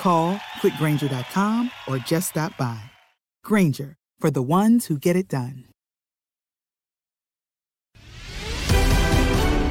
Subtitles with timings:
[0.00, 2.80] Call quickgranger.com or just stop by.
[3.44, 5.64] Granger, for the ones who get it done.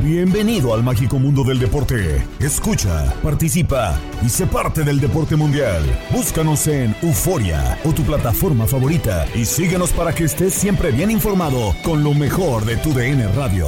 [0.03, 2.25] Bienvenido al mágico mundo del deporte.
[2.39, 5.83] Escucha, participa y sé parte del deporte mundial.
[6.11, 11.75] Búscanos en Euforia o tu plataforma favorita y síguenos para que estés siempre bien informado
[11.83, 13.67] con lo mejor de tu DN Radio.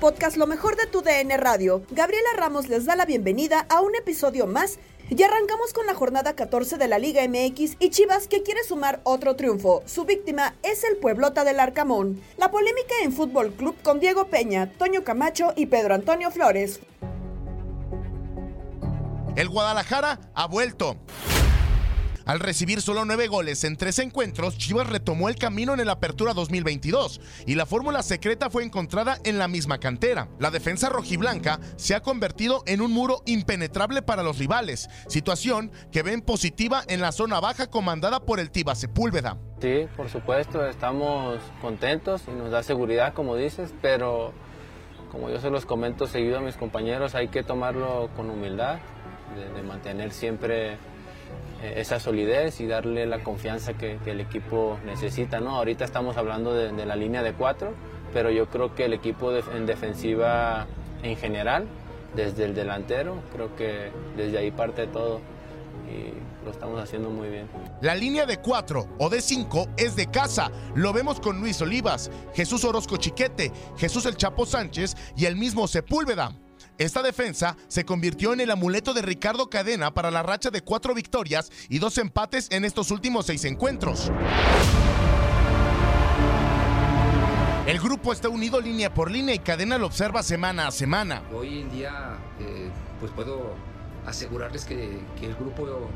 [0.00, 3.94] Podcast Lo mejor de tu DN Radio, Gabriela Ramos les da la bienvenida a un
[3.94, 4.78] episodio más
[5.10, 9.00] y arrancamos con la jornada 14 de la Liga MX y Chivas que quiere sumar
[9.04, 9.82] otro triunfo.
[9.84, 12.20] Su víctima es el Pueblota del Arcamón.
[12.38, 16.80] La polémica en Fútbol Club con Diego Peña, Toño Camacho y Pedro Antonio Flores.
[19.36, 20.96] El Guadalajara ha vuelto.
[22.30, 26.32] Al recibir solo nueve goles en tres encuentros, Chivas retomó el camino en el Apertura
[26.32, 30.28] 2022 y la fórmula secreta fue encontrada en la misma cantera.
[30.38, 36.04] La defensa rojiblanca se ha convertido en un muro impenetrable para los rivales, situación que
[36.04, 39.36] ven positiva en la zona baja comandada por el Tiba Sepúlveda.
[39.60, 44.32] Sí, por supuesto, estamos contentos y nos da seguridad, como dices, pero
[45.10, 48.78] como yo se los comento seguido a mis compañeros, hay que tomarlo con humildad,
[49.34, 50.78] de, de mantener siempre
[51.62, 55.40] esa solidez y darle la confianza que, el equipo necesita.
[55.40, 55.50] ¿no?
[55.56, 57.74] Ahorita estamos hablando de, la línea de cuatro,
[58.12, 60.66] pero yo creo que el equipo en defensiva
[61.02, 61.66] en general,
[62.14, 65.20] desde el delantero, creo que desde ahí parte todo
[65.88, 67.48] y lo estamos haciendo muy bien.
[67.80, 70.50] La línea de 4 o de 5 es de casa.
[70.74, 75.68] Lo vemos con Luis Olivas, Jesús Orozco Chiquete, Jesús El Chapo Sánchez y el mismo
[75.68, 76.32] Sepúlveda.
[76.80, 80.94] Esta defensa se convirtió en el amuleto de Ricardo Cadena para la racha de cuatro
[80.94, 84.10] victorias y dos empates en estos últimos seis encuentros.
[87.66, 91.22] El grupo está unido línea por línea y Cadena lo observa semana a semana.
[91.34, 93.52] Hoy en día, eh, pues puedo
[94.06, 95.90] asegurarles que, que, el grupo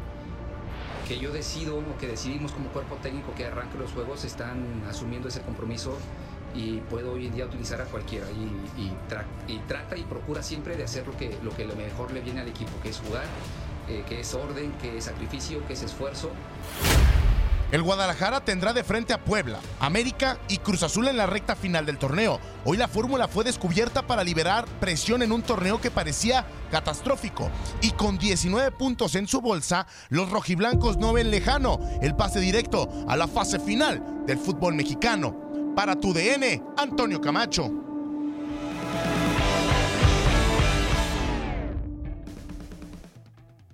[1.08, 5.28] que yo decido o que decidimos como cuerpo técnico que arranque los juegos están asumiendo
[5.28, 5.96] ese compromiso
[6.54, 10.42] y puedo hoy en día utilizar a cualquiera y, y, tra y, trata y procura
[10.42, 13.00] siempre de hacer lo que, lo que lo mejor le viene al equipo, que es
[13.00, 13.24] jugar,
[13.88, 16.30] eh, que es orden, que es sacrificio, que es esfuerzo.
[17.72, 21.84] El Guadalajara tendrá de frente a Puebla, América y Cruz Azul en la recta final
[21.84, 22.38] del torneo.
[22.64, 27.50] Hoy la fórmula fue descubierta para liberar presión en un torneo que parecía catastrófico.
[27.80, 32.88] Y con 19 puntos en su bolsa, los rojiblancos no ven lejano el pase directo
[33.08, 35.43] a la fase final del fútbol mexicano.
[35.74, 37.84] Para tu DN, Antonio Camacho.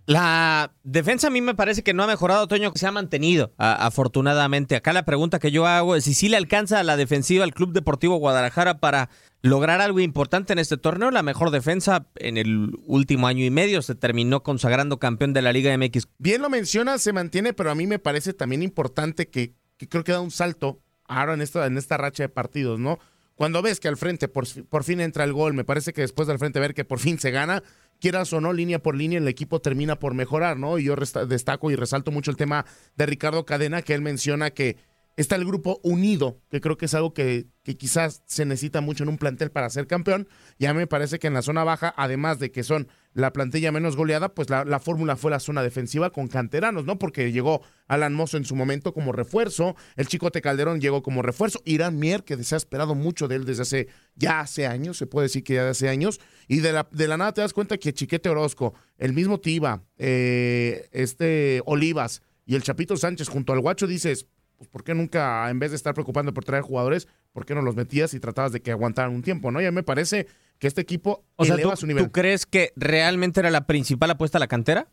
[0.07, 3.53] La defensa a mí me parece que no ha mejorado, Toño, que se ha mantenido,
[3.59, 4.75] a, afortunadamente.
[4.75, 7.55] Acá la pregunta que yo hago es si sí le alcanza a la defensiva al
[7.55, 9.09] Club Deportivo Guadalajara para
[9.43, 11.13] lograr algo importante en este torneo.
[11.13, 15.53] La mejor defensa en el último año y medio se terminó consagrando campeón de la
[15.53, 16.09] Liga MX.
[16.19, 20.03] Bien lo menciona, se mantiene, pero a mí me parece también importante que, que creo
[20.03, 22.99] que da un salto ahora en esta, en esta racha de partidos, ¿no?
[23.35, 26.29] Cuando ves que al frente por, por fin entra el gol, me parece que después
[26.29, 27.63] del frente ver que por fin se gana,
[27.99, 30.79] quieras o no, línea por línea, el equipo termina por mejorar, ¿no?
[30.79, 32.67] Y yo destaco y resalto mucho el tema
[32.97, 34.77] de Ricardo Cadena, que él menciona que
[35.17, 39.05] está el grupo unido, que creo que es algo que, que, quizás se necesita mucho
[39.05, 40.29] en un plantel para ser campeón.
[40.59, 43.97] Ya me parece que en la zona baja, además de que son la plantilla menos
[43.97, 46.99] goleada, pues la, la fórmula fue la zona defensiva con canteranos, ¿no?
[46.99, 51.61] Porque llegó Alan Mozo en su momento como refuerzo, el Chicote Calderón llegó como refuerzo,
[51.65, 55.07] Irán Mier, que se ha esperado mucho de él desde hace, ya hace años, se
[55.07, 57.79] puede decir que ya hace años, y de la, de la nada te das cuenta
[57.79, 63.61] que Chiquete Orozco, el mismo Tiba, eh, este Olivas y el Chapito Sánchez junto al
[63.61, 64.27] Guacho dices,
[64.57, 67.63] pues ¿por qué nunca, en vez de estar preocupando por traer jugadores, ¿por qué no
[67.63, 69.51] los metías y tratabas de que aguantaran un tiempo?
[69.51, 69.61] ¿no?
[69.61, 70.27] Ya me parece
[70.61, 72.05] que este equipo o sea, ¿tú, su nivel.
[72.05, 74.89] ¿Tú crees que realmente era la principal apuesta a la cantera?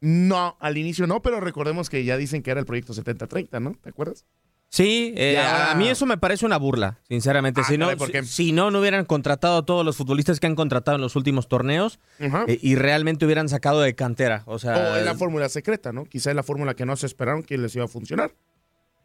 [0.00, 3.74] No, al inicio no, pero recordemos que ya dicen que era el proyecto 70-30, ¿no?
[3.80, 4.26] ¿Te acuerdas?
[4.68, 7.60] Sí, eh, a mí eso me parece una burla, sinceramente.
[7.60, 8.22] Ah, si, no, caray, ¿por qué?
[8.22, 11.14] si, si no, no hubieran contratado a todos los futbolistas que han contratado en los
[11.14, 14.42] últimos torneos eh, y realmente hubieran sacado de cantera.
[14.46, 16.06] O sea, O es la fórmula secreta, ¿no?
[16.06, 18.34] Quizá es la fórmula que no se esperaron que les iba a funcionar.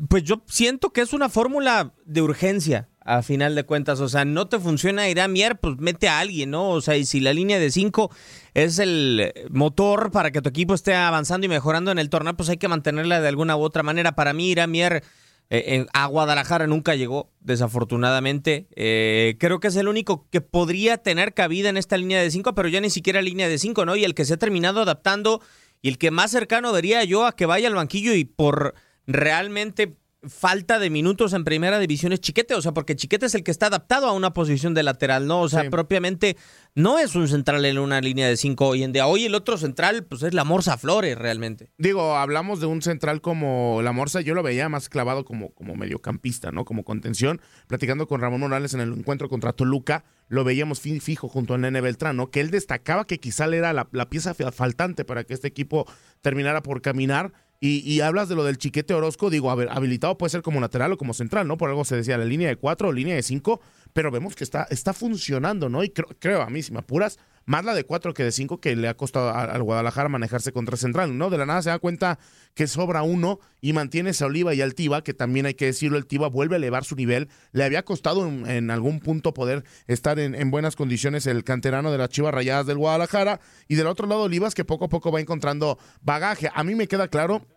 [0.08, 4.00] Pues yo siento que es una fórmula de urgencia, a final de cuentas.
[4.02, 6.70] O sea, no te funciona Irán Mier, pues mete a alguien, ¿no?
[6.70, 8.12] O sea, y si la línea de 5
[8.54, 12.50] es el motor para que tu equipo esté avanzando y mejorando en el torneo, pues
[12.50, 14.12] hay que mantenerla de alguna u otra manera.
[14.12, 15.04] Para mí, Irán Mier
[15.50, 18.68] eh, a Guadalajara nunca llegó, desafortunadamente.
[18.76, 22.54] Eh, creo que es el único que podría tener cabida en esta línea de 5,
[22.54, 23.96] pero ya ni siquiera línea de 5, ¿no?
[23.96, 25.42] Y el que se ha terminado adaptando
[25.82, 28.74] y el que más cercano vería yo a que vaya al banquillo y por
[29.06, 33.44] realmente falta de minutos en primera división es Chiquete, o sea, porque Chiquete es el
[33.44, 35.42] que está adaptado a una posición de lateral, ¿no?
[35.42, 35.70] O sea, Sí.
[35.70, 36.36] propiamente
[36.74, 39.06] no es un central en una línea de cinco hoy en día.
[39.08, 41.72] Hoy el otro central, pues es la Morsa Flores, realmente.
[41.78, 45.76] Digo, hablamos de un central como la Morsa, yo lo veía más clavado como, como
[45.76, 46.66] mediocampista, ¿no?
[46.66, 47.40] Como contención.
[47.68, 51.58] Platicando con Ramón Morales en el encuentro contra Toluca, lo veíamos fi- fijo junto a
[51.60, 52.32] Nene Beltrán, ¿no?
[52.32, 55.48] Que él destacaba que quizá él era la, la pieza fa- faltante para que este
[55.48, 55.86] equipo
[56.22, 57.32] terminara por caminar.
[57.60, 60.98] Y, y hablas de lo del chiquete Orozco, digo, habilitado puede ser como lateral o
[60.98, 61.58] como central, ¿no?
[61.58, 63.62] Por algo se decía la línea de cuatro o línea de cinco,
[63.94, 65.84] pero vemos que está, está funcionando, ¿no?
[65.84, 68.60] Y creo, creo, a mí, si me apuras, más la de cuatro que de cinco
[68.60, 71.30] que le ha costado al Guadalajara manejarse contra Central, ¿no?
[71.30, 72.20] De la nada se da cuenta
[72.54, 75.98] que sobra uno y mantiene a Oliva y al Tiva, que también hay que decirlo,
[75.98, 77.30] el Tiva vuelve a elevar su nivel.
[77.54, 81.90] Le había costado en, en algún punto poder estar en, en buenas condiciones el canterano
[81.90, 83.40] de las Chivas Rayadas del Guadalajara.
[83.70, 86.52] Y del otro lado, Olivas, que poco a poco va encontrando bagaje.
[86.54, 87.48] A mí me queda claro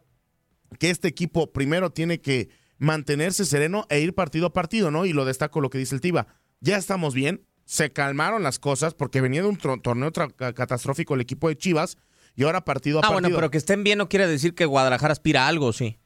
[0.79, 2.49] que este equipo primero tiene que
[2.79, 5.05] mantenerse sereno e ir partido a partido, ¿no?
[5.05, 6.29] Y lo destaco lo que dice el Tiva.
[6.61, 11.47] Ya estamos bien, se calmaron las cosas porque venía de un torneo catastrófico el equipo
[11.49, 11.99] de Chivas
[12.35, 13.21] y ahora partido a Ah, partido.
[13.21, 15.97] bueno, pero que estén bien no quiere decir que Guadalajara aspira a algo, sí.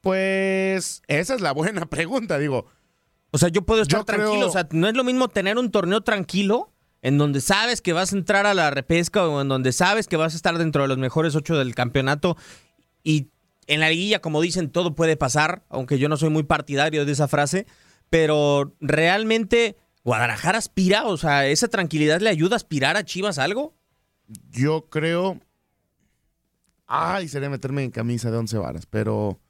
[0.00, 2.66] Pues esa es la buena pregunta, digo.
[3.32, 4.32] O sea, yo puedo estar Yo tranquilo.
[4.34, 6.72] creo- O sea, no es lo mismo tener un torneo tranquilo
[7.02, 10.16] en donde sabes que vas a entrar a la repesca o en donde sabes que
[10.16, 12.36] vas a estar dentro de los mejores ocho del campeonato
[13.02, 13.30] y
[13.66, 17.10] en la liguilla, como dicen, todo puede pasar, aunque yo no soy muy partidario de
[17.12, 17.66] esa frase,
[18.10, 23.74] pero realmente Guadalajara aspira, o sea, esa tranquilidad le ayuda a aspirar a Chivas algo.
[24.50, 25.40] Yo creo.
[26.86, 29.40] Ay, sería meterme en camisa de once varas, pero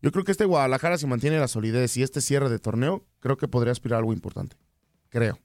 [0.00, 3.36] yo creo que este Guadalajara, si mantiene la solidez y este cierre de torneo, creo
[3.36, 4.56] que podría aspirar a algo importante.
[5.08, 5.38] Creo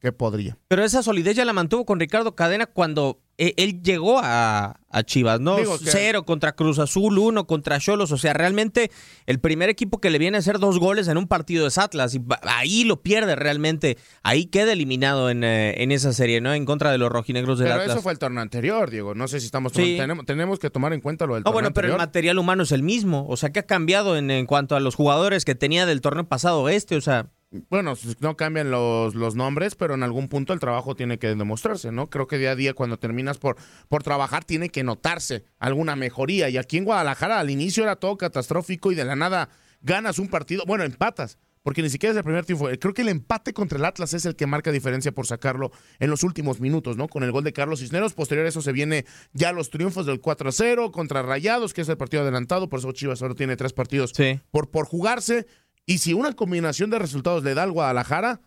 [0.00, 0.58] que podría.
[0.68, 5.02] Pero esa solidez ya la mantuvo con Ricardo Cadena cuando eh, él llegó a, a
[5.02, 5.56] Chivas, ¿no?
[5.56, 8.10] Digo que- Cero contra Cruz Azul, uno contra Cholos.
[8.12, 8.90] O sea, realmente
[9.26, 12.14] el primer equipo que le viene a hacer dos goles en un partido es Atlas.
[12.14, 13.98] Y ahí lo pierde realmente.
[14.22, 16.54] Ahí queda eliminado en, eh, en esa serie, ¿no?
[16.54, 17.96] En contra de los rojinegros del Pero Atlas.
[17.96, 19.14] eso fue el torneo anterior, Diego.
[19.14, 19.96] No sé si estamos Sí.
[19.98, 22.06] tenemos, tenemos que tomar en cuenta lo del No, torneo bueno, pero el anterior.
[22.06, 23.26] material humano es el mismo.
[23.28, 26.26] O sea, ¿qué ha cambiado en, en cuanto a los jugadores que tenía del torneo
[26.26, 26.96] pasado este?
[26.96, 27.28] O sea,
[27.70, 31.92] Bueno, no cambian los, los nombres, pero en algún punto el trabajo tiene que demostrarse,
[31.92, 32.08] ¿no?
[32.08, 33.56] Creo que día a día cuando terminas por,
[33.88, 36.48] por trabajar tiene que notarse alguna mejoría.
[36.48, 39.48] Y aquí en Guadalajara al inicio era todo catastrófico y de la nada
[39.80, 42.68] ganas un partido, bueno, empatas, porque ni siquiera es el primer triunfo.
[42.78, 46.10] Creo que el empate contra el Atlas es el que marca diferencia por sacarlo en
[46.10, 47.08] los últimos minutos, ¿no?
[47.08, 48.12] Con el gol de Carlos Cisneros.
[48.14, 51.96] Posterior a eso se viene ya los triunfos del 4-0 contra Rayados, que es el
[51.96, 54.40] partido adelantado, por eso Chivas solo tiene tres partidos sí.
[54.52, 55.48] por, por jugarse.
[55.86, 58.40] Y si una combinación de resultados le da al Guadalajara,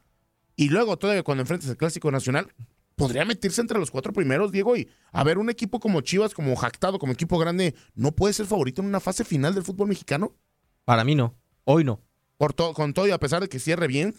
[0.55, 2.53] y luego todavía cuando enfrentes el Clásico Nacional,
[2.95, 4.75] podría meterse entre los cuatro primeros, Diego.
[4.75, 8.45] Y a ver, un equipo como Chivas, como jactado, como equipo grande, ¿no puede ser
[8.45, 10.35] favorito en una fase final del fútbol mexicano?
[10.83, 11.33] Para mí no.
[11.63, 12.01] Hoy no.
[12.37, 14.15] Por to- con todo y a pesar de que cierre bien.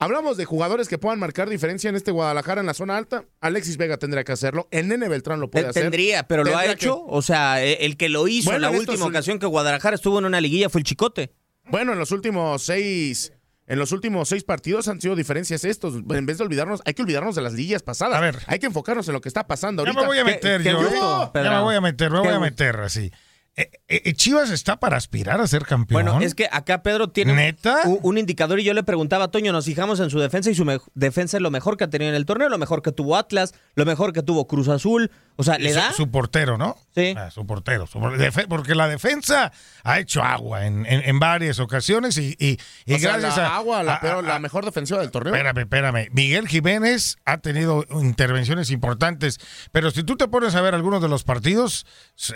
[0.00, 3.24] Hablamos de jugadores que puedan marcar diferencia en este Guadalajara en la zona alta.
[3.40, 4.68] Alexis Vega tendría que hacerlo.
[4.70, 5.84] El Nene Beltrán lo puede hacer.
[5.84, 6.96] Tendría, pero lo ha hecho.
[6.96, 9.96] que- O sea, e- el que lo hizo Bueno, en la última ocasión que Guadalajara
[9.96, 11.32] estuvo en una liguilla fue el Chicote.
[11.70, 13.32] Bueno, en los últimos seis.
[13.66, 15.94] En los últimos seis partidos han sido diferencias estos.
[15.96, 18.16] En vez de olvidarnos, hay que olvidarnos de las liguillas pasadas.
[18.16, 18.38] A ver.
[18.46, 20.00] Hay que enfocarnos en lo que está pasando Ya ahorita.
[20.02, 20.80] me voy a meter qué yo.
[20.80, 21.30] ¿eh?
[21.34, 23.12] Ya me voy a meter, me voy a meter así.
[23.60, 26.04] Eh, eh, Chivas está para aspirar a ser campeón.
[26.04, 27.80] Bueno, es que acá Pedro tiene ¿Neta?
[27.86, 30.54] un, un indicador y yo le preguntaba a Toño, nos fijamos en su defensa y
[30.54, 33.16] su defensa es lo mejor que ha tenido en el torneo, lo mejor que tuvo
[33.16, 35.10] Atlas, lo mejor que tuvo Cruz Azul.
[35.34, 35.92] O sea, ¿le su, da?
[35.92, 36.76] su portero, ¿no?
[36.94, 37.14] Sí.
[37.16, 37.86] Ah, su portero.
[37.86, 38.00] su
[38.48, 39.52] porque la defensa
[39.84, 43.46] ha hecho agua en, en- en varias ocasiones y, y- y O sea, gracias la
[43.48, 43.56] a.
[43.56, 45.32] agua, la, a- peor- a- la mejor defensiva del torneo.
[45.34, 46.08] Espérame, espérame.
[46.12, 49.38] Miguel Jiménez ha tenido intervenciones importantes,
[49.72, 51.86] pero si tú te pones a ver algunos de los partidos,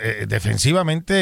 [0.01, 1.12] eh, defensivamente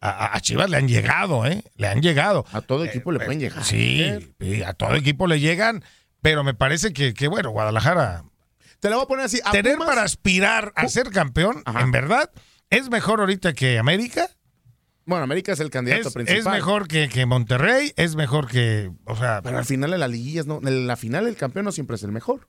[0.00, 1.62] a, a Chivas le han llegado, ¿eh?
[1.76, 2.44] Le han llegado.
[2.52, 3.64] A todo equipo le pueden llegar.
[3.64, 4.04] Sí,
[4.40, 5.84] sí, a todo equipo le llegan,
[6.22, 8.24] pero me parece que, que, bueno, Guadalajara,
[8.80, 9.40] Te la voy a poner así.
[9.44, 11.80] a tener Pumas- para aspirar a ser campeón, Ajá.
[11.80, 12.30] en verdad,
[12.70, 14.28] es mejor ahorita que América.
[15.04, 16.38] Bueno, América es el candidato Es, principal.
[16.38, 20.10] es mejor que, que Monterrey, es mejor que, o sea, Pero al final en las
[20.10, 22.46] liguillas, no, en la final el campeón no siempre es el mejor.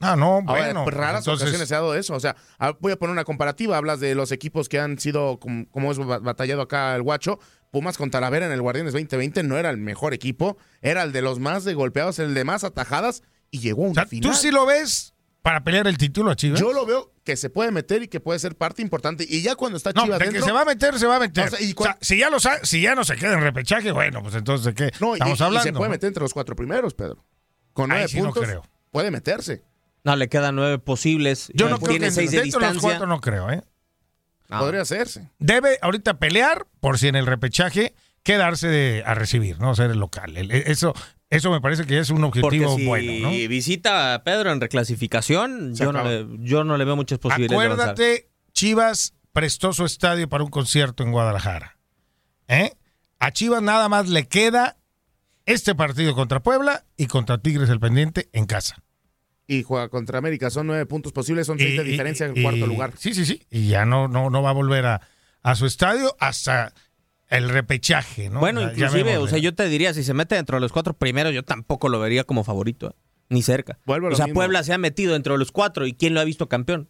[0.00, 2.14] Ah, no, bueno, pues, raras entonces- ocasiones se ha dado eso.
[2.14, 3.76] O sea, ah, voy a poner una comparativa.
[3.76, 7.38] Hablas de los equipos que han sido, como, como es ba- batallado acá el guacho.
[7.70, 10.58] Pumas con Talavera en el Guardianes 2020 no era el mejor equipo.
[10.82, 13.22] Era el de los más de golpeados, el de más atajadas.
[13.52, 14.30] Y llegó a o una sea, final.
[14.30, 16.60] tú sí lo ves para pelear el título a Chivas.
[16.60, 19.24] Yo lo veo que se puede meter y que puede ser parte importante.
[19.28, 21.16] Y ya cuando está No, Chivas de que dentro, se va a meter, se va
[21.16, 21.46] a meter.
[21.46, 23.34] O sea, ¿y O cuál- sea, si, ya lo sa- si ya no se queda
[23.34, 25.62] en repechaje, bueno, pues entonces de qué no, estamos y, hablando.
[25.66, 25.92] se puede ¿no?
[25.92, 27.24] meter entre los cuatro primeros, Pedro.
[27.72, 28.62] Con Ahí nueve no puntos creo.
[28.90, 29.62] puede meterse.
[30.04, 31.50] No, le quedan nueve posibles.
[31.54, 33.62] Yo no creo tiene que seis de dentro de los cuatro no creo, ¿eh?
[34.48, 34.58] No.
[34.60, 35.30] Podría hacerse.
[35.38, 39.74] Debe ahorita pelear por si en el repechaje quedarse de- a recibir, ¿no?
[39.74, 40.36] Ser el local.
[40.36, 40.92] El- eso,
[41.30, 43.30] eso me parece que es un Porque objetivo si bueno, ¿no?
[43.30, 47.68] visita a Pedro en reclasificación, yo no, le, yo no le veo muchas posibilidades.
[47.68, 47.72] de.
[47.74, 51.76] Acuérdate, Chivas prestó su estadio para un concierto en Guadalajara.
[52.48, 52.72] ¿Eh?
[53.20, 54.76] A Chivas nada más le queda
[55.46, 58.82] este partido contra Puebla y contra Tigres el pendiente en casa.
[59.52, 60.48] Y juega contra América.
[60.50, 62.92] Son nueve puntos posibles, son seis de Y- diferencia en y- cuarto y- lugar.
[62.96, 63.42] Sí, sí, sí.
[63.50, 65.00] Y ya no, no, no va a volver a,
[65.42, 66.72] a su estadio hasta
[67.28, 68.40] el repechaje, ¿no?
[68.40, 69.40] Bueno, Ya- inclusive, o sea, ¿eh?
[69.40, 72.24] yo te diría, si se mete dentro de los cuatro primeros, yo tampoco lo vería
[72.24, 72.92] como favorito, ¿eh?
[73.28, 73.78] ni cerca.
[73.86, 74.38] Vuelvo a o sea, mismo.
[74.38, 76.88] Puebla se ha metido dentro de los cuatro y ¿quién lo ha visto campeón?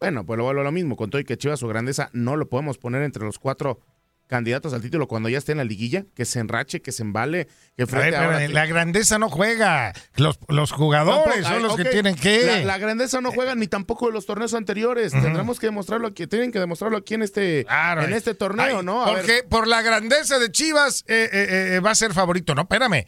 [0.00, 0.94] Bueno, pues lo vuelvo a lo mismo.
[0.96, 3.80] Con todo y que Chivas su grandeza no lo podemos poner entre los cuatro
[4.28, 6.04] candidatos al título cuando ya esté en la liguilla.
[6.14, 8.30] Que se enrache, que se embale, que A ver, frente ahora...
[8.34, 9.92] espérame, la grandeza no juega.
[10.14, 12.46] Los, los jugadores Tampoco, son los que tienen que.
[12.46, 15.10] La, la grandeza no juega ni tampoco de los torneos anteriores.
[15.10, 16.26] Tendremos que demostrarlo aquí.
[16.28, 19.02] Tienen que demostrarlo aquí en este, Claro, en este torneo, Ay, ¿no?
[19.04, 22.54] A ver, Porque por la grandeza de Chivas eh, eh, eh, va a ser favorito.
[22.54, 23.04] No, espérame.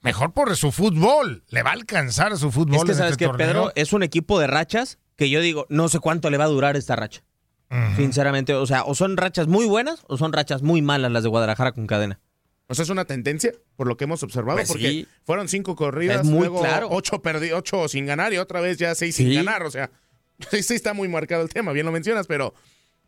[0.00, 1.44] Mejor por su fútbol.
[1.48, 2.76] Le va a alcanzar su fútbol.
[2.76, 3.46] es que en sabes este que torneo.
[3.46, 6.48] Pedro es un equipo de rachas que yo digo, no sé cuánto le va a
[6.48, 7.22] durar esta racha.
[7.96, 11.28] Sinceramente, o sea, o son rachas muy buenas o son rachas muy malas las de
[11.28, 12.20] Guadalajara con cadena.
[12.66, 15.08] O sea, es una tendencia, por lo que hemos observado, Pues porque sí.
[15.24, 16.88] fueron cinco corridas, muy luego claro.
[16.90, 19.64] ocho, perdi- ocho sin ganar y otra vez ya seis sin ganar.
[19.64, 19.90] O sea,
[20.50, 22.54] sí, sí está muy marcado el tema, bien lo mencionas, pero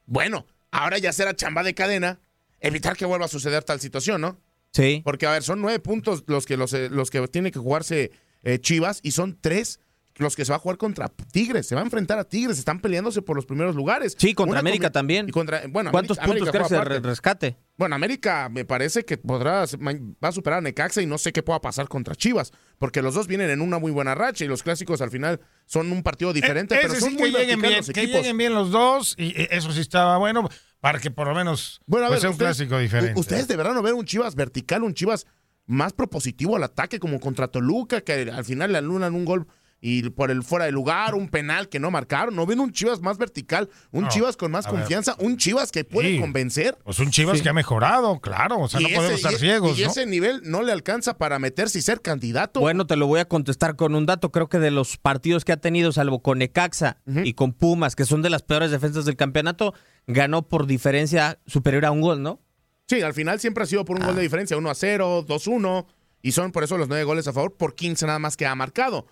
[0.04, 2.18] bueno, ahora ya será chamba de cadena
[2.60, 4.38] evitar que vuelva a suceder tal situación, ¿no?
[4.72, 5.00] Sí.
[5.04, 8.10] Porque, a ver, son nueve puntos los que, los, eh, los que tiene que jugarse
[8.42, 9.80] eh, Chivas y son tres
[10.18, 11.66] los que se va a jugar contra Tigres.
[11.66, 14.16] Se va a enfrentar a Tigres, están peleándose por los primeros lugares.
[14.18, 15.28] Sí, contra Una América también.
[15.28, 17.56] y contra- bueno, ¿Cuántos América- puntos crees que rescate?
[17.76, 21.42] Bueno, América me parece que podrá, va a superar a Necaxa y no sé qué
[21.42, 24.62] pueda pasar contra Chivas, porque los dos vienen en una muy buena racha y los
[24.62, 27.60] clásicos al final son un partido diferente, Eh, pero ese son sí muy que lleguen
[27.60, 28.20] bien, los que equipos.
[28.22, 30.48] lleguen bien los dos y eh, eso sí estaba bueno
[30.80, 33.20] para que por lo menos Bueno, a pues, ver, sea un clásico diferente.
[33.20, 35.26] Ustedes de verdad no ven un Chivas vertical, un Chivas
[35.66, 39.46] más propositivo al ataque como contra Toluca, que al final le anulan un gol
[39.80, 42.34] y por el fuera de lugar, un penal que no marcaron.
[42.34, 44.74] ¿No ven un Chivas más vertical, un No, Chivas con más ver.
[44.74, 46.20] confianza, un Chivas que puede Sí.
[46.20, 46.76] convencer?
[46.82, 49.82] Pues un Chivas que ha mejorado, claro, o sea, no podemos estar y- ciegos, Y
[49.84, 49.90] ¿no?
[49.90, 52.60] ese nivel no le alcanza para meterse y ser candidato.
[52.60, 54.32] Bueno, te lo voy a contestar con un dato.
[54.32, 58.04] Creo que de los partidos que ha tenido, salvo con Necaxa y con Pumas, que
[58.06, 59.74] son de las peores defensas del campeonato,
[60.06, 62.40] ganó por diferencia superior a un gol, ¿no?
[62.88, 64.06] Sí, al final siempre ha sido por un Ah.
[64.06, 65.86] gol de diferencia, 1 a 0, 2 1,
[66.22, 68.54] y son por eso los nueve goles a favor, por 15 nada más que ha
[68.54, 69.06] marcado.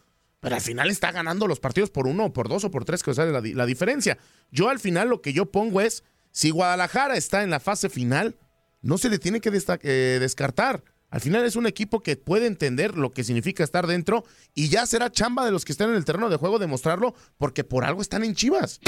[0.45, 3.15] Pero al final está ganando los partidos por uno, por dos o por tres, que
[3.15, 4.19] sale la, la diferencia.
[4.51, 8.37] Yo al final lo que yo pongo es, si Guadalajara está en la fase final,
[8.83, 10.85] no se le tiene que eh, descartar.
[11.09, 14.25] Al final es un equipo que puede entender lo que significa estar dentro
[14.55, 17.65] y ya será chamba de los que estén en el terreno de juego demostrarlo, porque
[17.65, 18.81] por algo están en Chivas.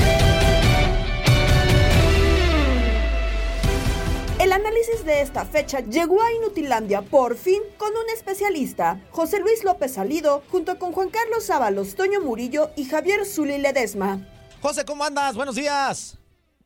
[4.46, 9.64] El análisis de esta fecha llegó a Inutilandia por fin con un especialista, José Luis
[9.64, 14.20] López Salido, junto con Juan Carlos Ábalos, Toño Murillo y Javier Zuli Ledesma.
[14.62, 15.34] José, ¿cómo andas?
[15.34, 16.16] Buenos días.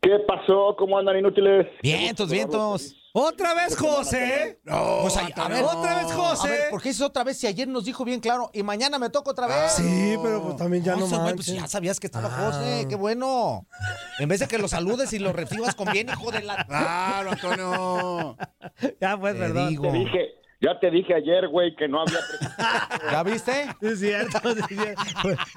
[0.02, 0.76] ¿Qué pasó?
[0.78, 1.68] ¿Cómo andan inútiles?
[1.82, 2.99] Vientos, vientos.
[3.12, 4.60] ¿Otra vez José?
[4.64, 6.46] No, Pues, a, a ver, otra vez José.
[6.46, 8.98] A ver, ¿por qué es otra vez si ayer nos dijo bien claro y mañana
[8.98, 9.72] me toca otra vez?
[9.72, 11.34] Sí, pero pues también ya no manches.
[11.34, 12.52] pues ya sabías que estaba Ah.
[12.52, 13.66] José, qué bueno.
[14.20, 16.64] En vez de que lo saludes y lo recibas con bien, hijo de la...
[16.66, 18.36] Claro, Antonio.
[19.00, 19.68] ya pues, Te perdón.
[19.70, 19.82] digo.
[19.82, 20.28] Te dije,
[20.60, 22.18] ya te dije ayer, güey, que no había
[23.12, 23.52] ¿Ya viste?
[23.80, 25.04] Sí, es cierto, sí, es cierto.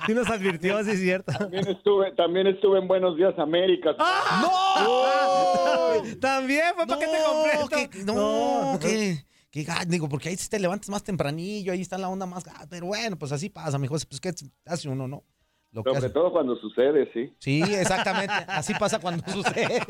[0.05, 1.31] Sí nos advirtió, sí es cierto.
[1.33, 3.91] También estuve, también estuve en Buenos Días América.
[3.97, 6.03] ¡No!
[6.21, 7.89] También fue paquete completo.
[7.91, 9.25] que- no, que...
[9.51, 12.45] que ga- digo, porque ahí sí te levantas más tempranillo, ahí está la onda más...
[12.45, 14.05] ga- Pero bueno, pues así pasa, mi José.
[14.09, 14.33] Pues qué
[14.65, 15.23] hace uno, ¿no?
[15.73, 16.09] Lo que Sobre hace.
[16.13, 17.33] todo cuando sucede, sí.
[17.39, 18.33] Sí, exactamente.
[18.47, 19.81] Así pasa cuando sucede.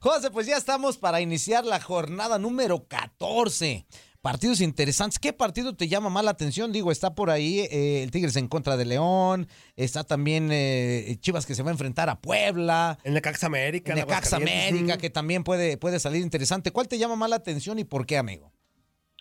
[0.00, 3.84] José, pues ya estamos para iniciar la jornada número 14.
[4.22, 5.18] Partidos interesantes.
[5.20, 6.72] ¿Qué partido te llama más la atención?
[6.72, 9.46] Digo, está por ahí eh, el Tigres en contra de León.
[9.76, 12.98] Está también eh, Chivas que se va a enfrentar a Puebla.
[13.04, 13.92] En Necaxa América.
[13.92, 14.70] en Necaxa Aguascalientes.
[14.72, 16.72] América, que también puede, puede salir interesante.
[16.72, 18.52] ¿Cuál te llama más la atención y por qué, amigo?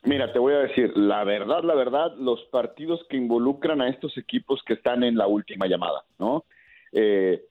[0.06, 4.16] Mira, te voy a decir, la verdad, la verdad, los partidos que involucran a estos
[4.18, 6.46] equipos que están en la última llamada, ¿no?
[6.92, 7.44] Eh,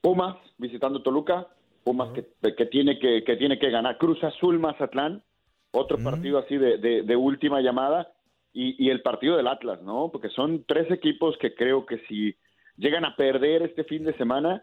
[0.00, 1.46] Pumas visitando Toluca,
[1.84, 5.22] Pumas que, que tiene que, que tiene que ganar, Cruz Azul Mazatlán,
[5.72, 8.12] otro partido así de, de- de última llamada,
[8.52, 10.10] y, y el partido del Atlas, ¿no?
[10.12, 12.36] Porque son tres equipos que creo que si
[12.76, 14.62] llegan a perder este fin de semana,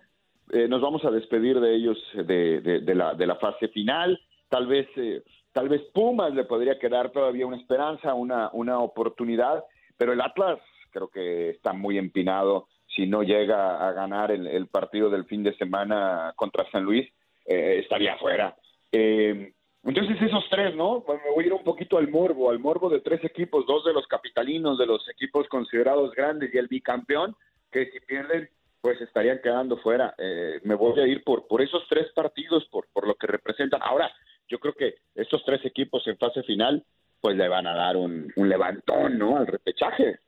[0.52, 4.20] eh, nos vamos a despedir de ellos de, de- de la, de la fase final.
[4.50, 9.64] Tal vez, eh, tal vez Pumas le podría quedar todavía una esperanza, una, una oportunidad,
[9.98, 10.60] pero el Atlas
[10.92, 12.68] creo que está muy empinado.
[12.96, 17.08] Si no llega a ganar el, partido del fin de semana contra San Luis,
[17.46, 18.56] eh, estaría fuera.
[18.92, 19.54] Eh,
[19.84, 21.06] entonces esos tres, ¿no?
[21.08, 23.94] Me voy a ir un poquito al morbo, al morbo de tres equipos, dos de
[23.94, 27.36] los capitalinos, de los equipos considerados grandes y el bicampeón,
[27.72, 28.50] que si pierden,
[28.82, 30.14] pues estarían quedando fuera.
[30.18, 33.82] Eh, me voy a ir por, por esos tres partidos, por, por lo que representan.
[33.82, 34.12] Ahora,
[34.50, 36.84] yo creo que estos tres equipos en fase final,
[37.22, 39.38] pues le van a dar un, un levantón, ¿no?
[39.38, 40.20] Al repechaje.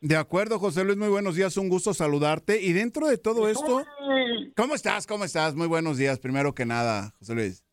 [0.00, 2.60] De acuerdo, José Luis, muy buenos días, un gusto saludarte.
[2.60, 3.84] Y dentro de todo esto,
[4.54, 5.06] ¿cómo estás?
[5.06, 5.54] ¿Cómo estás?
[5.54, 7.64] Muy buenos días, primero que nada, José Luis.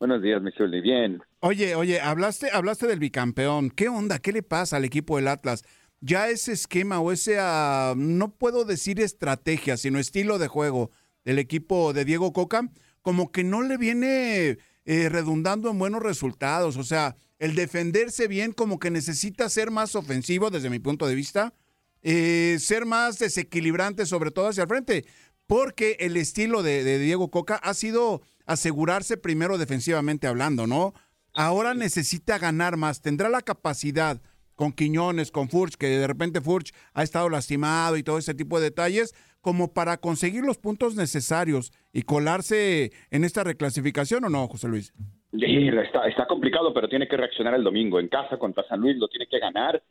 [0.00, 0.80] Buenos días, Michelle.
[0.80, 1.22] Bien.
[1.38, 3.70] Oye, oye, hablaste, hablaste del bicampeón.
[3.70, 4.18] ¿Qué onda?
[4.18, 5.62] ¿Qué le pasa al equipo del Atlas?
[6.00, 10.90] Ya ese esquema o ese, ah, no puedo decir estrategia, sino estilo de juego
[11.24, 12.68] del equipo de Diego Coca,
[13.02, 16.76] como que no le viene eh, redundando en buenos resultados.
[16.76, 21.14] O sea, el defenderse bien como que necesita ser más ofensivo desde mi punto de
[21.14, 21.54] vista,
[22.02, 25.04] eh, ser más desequilibrante sobre todo hacia el frente,
[25.46, 30.94] porque el estilo de, de Diego Coca ha sido asegurarse primero defensivamente hablando, ¿no?
[31.34, 34.20] Ahora necesita ganar más, tendrá la capacidad
[34.54, 38.58] con Quiñones, con Furch, que de repente Furch ha estado lastimado y todo ese tipo
[38.58, 44.46] de detalles, como para conseguir los puntos necesarios y colarse en esta reclasificación o no,
[44.46, 44.94] José Luis?
[45.32, 48.96] Sí, está, está complicado, pero tiene que reaccionar el domingo en casa contra San Luis,
[48.96, 49.82] lo tiene que ganar,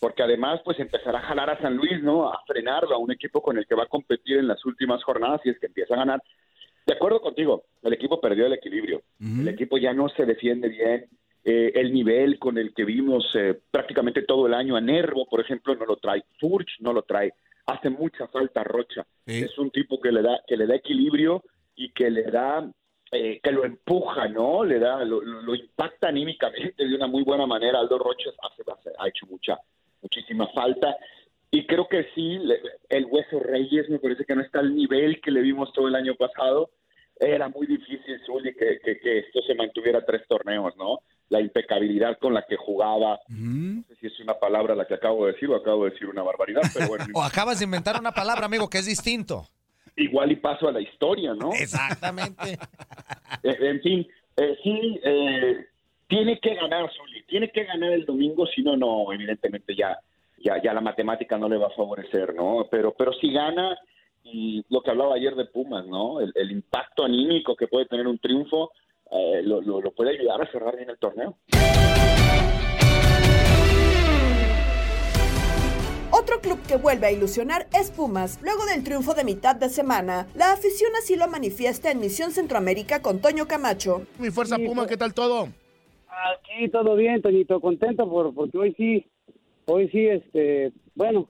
[0.00, 2.30] porque además pues empezará a jalar a San Luis, ¿no?
[2.30, 5.40] A frenarlo, a un equipo con el que va a competir en las últimas jornadas
[5.44, 6.22] y es que empieza a ganar.
[6.86, 11.06] De acuerdo contigo, el equipo perdió el equilibrio, el equipo ya no se defiende bien,
[11.44, 15.40] eh, el nivel con el que vimos eh, prácticamente todo el año a Nervo, por
[15.40, 17.32] ejemplo, no lo trae, Furch no lo trae,
[17.68, 19.06] hace mucha falta Rocha,
[19.44, 21.42] es un tipo que le da que le da equilibrio
[21.76, 22.68] y que le da
[23.12, 24.64] eh, que lo empuja, ¿no?
[24.64, 27.78] Le da, lo, lo- lo impacta anímicamente de una muy buena manera.
[27.78, 29.58] Aldo Rocha hace, hace- ha hecho mucha,
[30.02, 30.94] muchísima falta.
[31.50, 35.20] Y creo que sí, le- el Hueso Reyes me parece que no está al nivel
[35.22, 36.70] que le vimos todo el año pasado.
[37.18, 38.20] Era muy difícil,
[38.58, 40.98] que, que, que esto se mantuviera tres torneos, ¿no?
[41.30, 43.20] La impecabilidad con la que jugaba.
[43.28, 46.08] No sé si es una palabra la que acabo de decir o acabo de decir
[46.08, 49.46] una barbaridad, pero bueno, O acabas de inventar una palabra, amigo, que es distinto.
[49.96, 51.52] igual y paso a la historia, ¿no?
[51.52, 52.58] Exactamente.
[53.42, 55.66] Eh, en fin, eh, sí, eh,
[56.08, 59.96] tiene que ganar, Zuli, tiene que ganar el domingo, si no, no, evidentemente ya,
[60.42, 62.66] ya, ya la matemática no le va a favorecer, ¿no?
[62.70, 63.76] Pero, pero si gana,
[64.24, 66.20] y lo que hablaba ayer de Pumas, ¿no?
[66.20, 68.72] El, el impacto anímico que puede tener un triunfo,
[69.10, 71.38] eh, lo, lo- lo puede ayudar a cerrar bien el torneo.
[76.10, 80.26] Otro club que vuelve a ilusionar es Pumas, luego del triunfo de mitad de semana.
[80.34, 84.02] La afición así lo manifiesta en Misión Centroamérica con Toño Camacho.
[84.18, 85.48] Mi fuerza Puma, ¿qué tal todo?
[86.08, 89.06] Aquí todo bien, Toñito, contento por porque hoy sí,
[89.66, 91.28] hoy sí, este, bueno,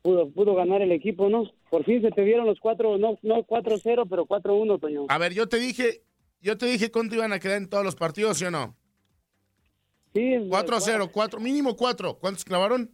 [0.00, 1.44] pudo, pudo ganar el equipo, ¿no?
[1.68, 5.06] Por fin se te vieron los cuatro, no, no 4-0, pero 4-1, Toño.
[5.08, 6.00] A ver, yo te dije,
[6.42, 8.74] yo te dije cuánto iban a quedar en todos los partidos, ¿sí o no?
[10.12, 10.20] Sí.
[10.20, 12.18] 4-0, 4, mínimo 4.
[12.18, 12.90] ¿Cuántos clavaron?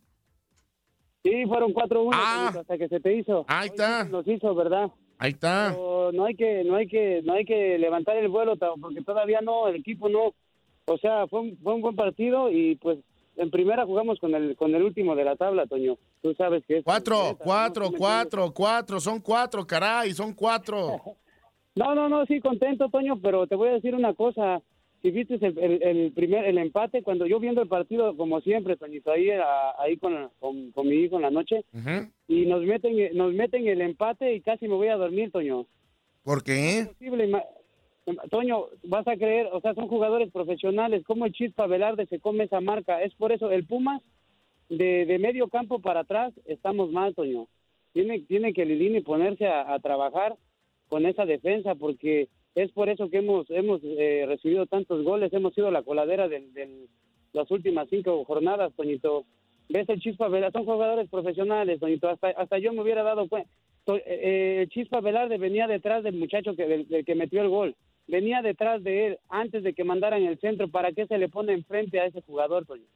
[1.25, 2.53] Sí, fueron 4-1 Ah.
[2.61, 3.45] Hasta que se te hizo.
[3.49, 4.05] Ahí está.
[4.05, 4.91] Nos hizo, ¿verdad?
[5.19, 5.71] Ahí está.
[5.75, 9.41] Pero no hay que no hay que no hay que levantar el vuelo porque todavía
[9.41, 10.33] no el equipo no
[10.85, 12.99] o sea fue un, fue un buen partido y pues
[13.37, 16.79] en primera jugamos con el con el último de la tabla Toño tú sabes que
[16.79, 19.01] es 4, 4, 4, 4.
[19.01, 21.03] Son 4, caray, son 4.
[21.79, 24.61] no no no sí contento Toño pero te voy a decir una cosa
[25.03, 28.77] si viste el, el- el primer el empate cuando yo viendo el partido como siempre
[28.77, 31.65] Toñito ahí a- ahí con, con, con mi hijo en la noche
[32.27, 35.67] y nos meten nos meten el empate y casi me voy a dormir Toño
[36.25, 36.87] ¿Por qué?
[36.89, 37.45] posible, ma-
[38.31, 42.45] Toño, vas a creer, o sea, son jugadores profesionales, ¿cómo el Chispa Velarde se come
[42.45, 43.03] esa marca?
[43.03, 44.01] Es por eso, el Pumas,
[44.71, 47.47] de, de medio campo para atrás, estamos mal, Toño.
[47.93, 50.37] Tiene, tiene que Lilini ponerse a, a trabajar
[50.89, 55.55] con esa defensa, porque es por eso que hemos, hemos eh, recibido tantos goles, hemos
[55.55, 56.87] sido la coladera de
[57.33, 59.25] las últimas cinco jornadas, Toñito.
[59.69, 60.59] ¿Ves el Chispa Velarde?
[60.59, 62.09] Son jugadores profesionales, Toñito.
[62.09, 63.51] Hasta, hasta yo me hubiera dado cuenta.
[63.87, 67.77] Eh, eh, Chispa Velarde venía detrás del muchacho que, del, del que metió el gol.
[68.07, 70.69] Venía detrás de él antes de que mandaran el centro.
[70.69, 72.87] ¿Para qué se le pone enfrente a ese jugador, Toño?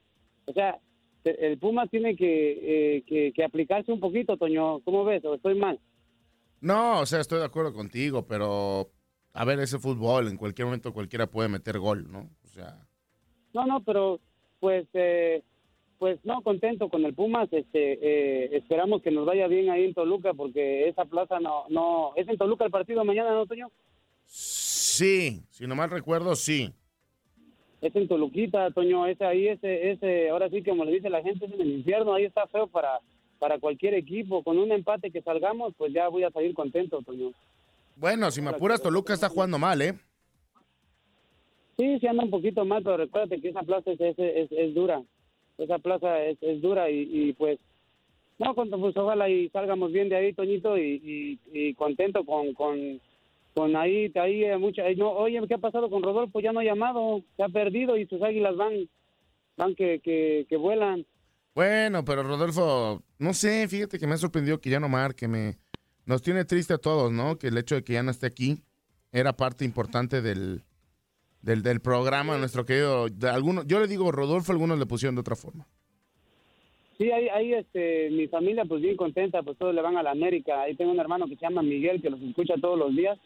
[0.46, 0.78] O sea,
[1.24, 4.80] el Puma tiene que, eh, que, que aplicarse un poquito, Toño.
[4.80, 5.22] ¿Cómo ves?
[5.24, 5.78] ¿O estoy mal?
[6.62, 8.88] No, o sea, estoy de acuerdo contigo, pero
[9.34, 12.30] a ver, ese fútbol, en cualquier momento cualquiera puede meter gol, ¿no?
[12.44, 12.78] O sea,
[13.52, 14.20] No, no, pero
[14.60, 15.42] pues, eh,
[15.98, 17.52] pues no, contento con el Pumas.
[17.52, 22.12] Este, eh, esperamos que nos vaya bien ahí en Toluca porque esa plaza no, no,
[22.14, 23.68] es en Toluca el partido mañana, ¿no, Toño?
[24.24, 26.72] sí, si no mal recuerdo, sí.
[27.80, 31.46] Es en Toluquita, Toño, ese ahí, ese, ese, ahora sí, como le dice la gente,
[31.46, 33.00] es en el infierno, ahí está feo para,
[33.42, 34.44] para cualquier equipo.
[34.44, 37.32] Con un empate que salgamos, pues ya voy a salir contento, Toño.
[37.96, 39.94] Bueno, si me apuras, Toluca está jugando mal, ¿eh?
[41.76, 44.74] Sí, sí anda un poquito mal, pero recuérdate que esa plaza es, es, es, es
[44.74, 45.02] dura.
[45.58, 47.58] Esa plaza es, es dura y, y, pues,
[48.38, 52.54] no, con- pues ojalá y salgamos bien de ahí, Toñito, y, y, y contento con,
[52.54, 53.00] con,
[53.54, 56.38] con ahí, ahí eh, mucha, eh, no, oye, ¿qué ha pasado con Rodolfo?
[56.38, 58.88] Ya no ha llamado, se ha perdido y sus águilas van,
[59.56, 61.04] van que, que, que vuelan.
[61.54, 65.56] Bueno, pero Rodolfo, no sé, fíjate que me ha sorprendido que ya no marque, me
[66.04, 67.38] nos tiene triste a todos, ¿no?
[67.38, 68.62] Que el hecho de que ya no esté aquí
[69.12, 70.62] era parte importante del,
[71.40, 75.20] del, del programa, nuestro querido, de algunos, yo le digo Rodolfo, algunos le pusieron de
[75.20, 75.66] otra forma.
[76.98, 80.10] Sí, ahí, ahí este, mi familia pues bien contenta, pues todos le van a la
[80.10, 80.62] América.
[80.62, 83.18] Ahí tengo un hermano que se llama Miguel, que los escucha todos los días.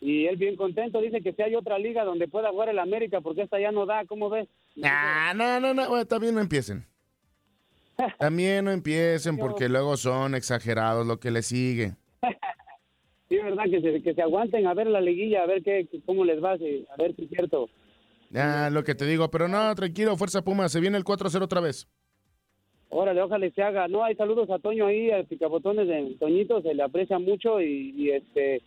[0.00, 3.20] Y él bien contento, dice que si hay otra liga donde pueda jugar el América,
[3.20, 4.48] porque esta ya no da, ¿cómo ves?
[4.82, 6.86] Ah, no, no, no, bueno, también no empiecen.
[8.18, 11.94] También no empiecen porque luego son exagerados lo que le sigue.
[13.28, 16.24] Sí, verdad, que se, que se aguanten a ver la liguilla, a ver qué, cómo
[16.24, 17.68] les va, a ver si es cierto.
[18.28, 21.60] Ya, lo que te digo, pero no, tranquilo, Fuerza Puma, se viene el 4-0 otra
[21.60, 21.86] vez.
[22.88, 23.86] Órale, ojalá se haga.
[23.86, 27.94] No, hay saludos a Toño ahí, al picabotones de Toñito, se le aprecia mucho y,
[27.96, 28.62] y, este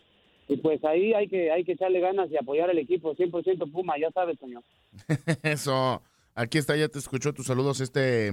[0.48, 3.98] y pues ahí hay que hay que echarle ganas y apoyar al equipo, 100% Puma,
[4.00, 4.62] ya sabes, Toño.
[5.42, 6.02] Eso,
[6.34, 8.32] aquí está, ya te escuchó tus saludos este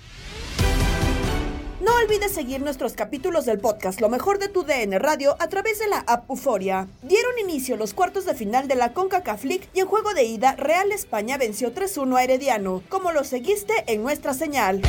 [1.81, 5.79] No olvides seguir nuestros capítulos del podcast Lo mejor de tu DN Radio a través
[5.79, 6.87] de la app Euforia.
[7.01, 10.55] Dieron inicio los cuartos de final de la CONCACAF League y en juego de ida
[10.55, 14.81] Real España venció 3-1 a Herediano, como lo seguiste en nuestra señal.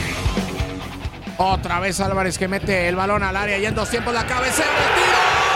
[1.39, 4.69] Otra vez Álvarez que mete el balón al área y en dos tiempos la cabecera
[4.69, 5.52] del tiro.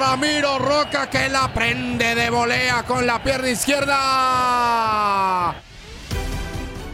[0.00, 3.94] Ramiro Roca que la prende de volea con la pierna izquierda.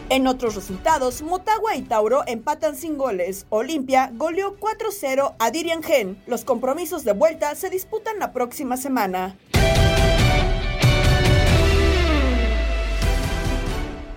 [0.09, 3.45] En otros resultados, Motagua y Tauro empatan sin goles.
[3.49, 6.21] Olimpia goleó 4-0 a Dirian Gen.
[6.27, 9.37] Los compromisos de vuelta se disputan la próxima semana.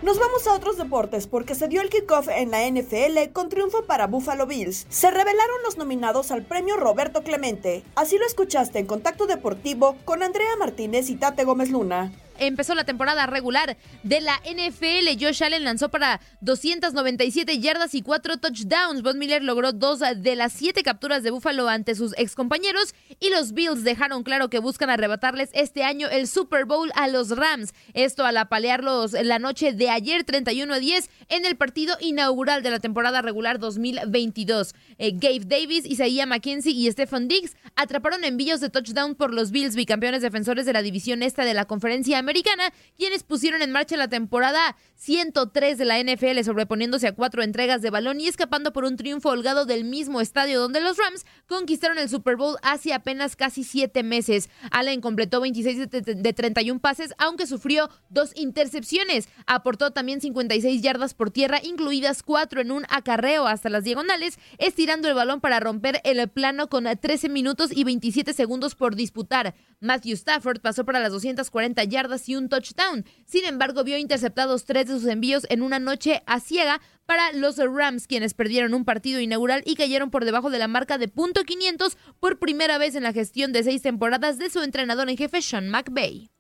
[0.03, 3.83] Nos vamos a otros deportes porque se dio el kickoff en la NFL con triunfo
[3.85, 4.87] para Buffalo Bills.
[4.89, 7.83] Se revelaron los nominados al premio Roberto Clemente.
[7.97, 12.85] Así lo escuchaste en Contacto Deportivo con Andrea Martínez y Tate Gómez Luna empezó la
[12.85, 15.23] temporada regular de la NFL.
[15.23, 19.03] Josh Allen lanzó para 297 yardas y 4 touchdowns.
[19.03, 23.53] Von Miller logró dos de las siete capturas de Buffalo ante sus excompañeros y los
[23.53, 27.75] Bills dejaron claro que buscan arrebatarles este año el Super Bowl a los Rams.
[27.95, 32.71] Esto al apalearlos la noche de ayer 31 a 10 en el partido inaugural de
[32.71, 34.75] la temporada regular 2022.
[34.99, 39.77] Eh, Gabe Davis, Isaiah McKenzie y Stephen Diggs atraparon envíos de touchdown por los Bills,
[39.77, 44.07] bicampeones defensores de la división esta de la conferencia americana, quienes pusieron en marcha la
[44.09, 48.97] temporada 103 de la NFL, sobreponiéndose a cuatro entregas de balón y escapando por un
[48.97, 53.65] triunfo holgado del mismo estadio donde los Rams conquistaron el Super Bowl hace apenas casi
[53.65, 54.49] siete meses.
[54.71, 59.29] Allen completó 26 de 31 pases, aunque sufrió dos intercepciones.
[59.47, 65.09] Aportó también 56 yardas por tierra, incluidas cuatro en un acarreo hasta las diagonales, estirando
[65.09, 69.55] el balón para romper el plano con 13 minutos y 27 segundos por disputar.
[69.81, 73.05] Matthew Stafford pasó para las 240 yardas y un touchdown.
[73.25, 77.57] Sin embargo, vio interceptados tres de sus envíos en una noche a ciega para los
[77.57, 81.43] Rams, quienes perdieron un partido inaugural y cayeron por debajo de la marca de punto
[81.43, 85.43] .500 por primera vez en la gestión de seis temporadas de su entrenador en jefe
[85.43, 86.31] Sean McVay.